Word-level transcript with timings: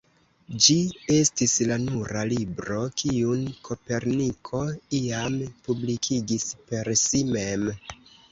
Ĝi 0.67 0.75
estis 1.15 1.51
la 1.71 1.75
nura 1.81 2.23
libro 2.29 2.77
kiun 3.01 3.43
Koperniko 3.69 4.63
iam 5.01 5.37
publikigis 5.67 6.49
per 6.71 6.93
si 7.05 7.23
mem. 7.37 7.69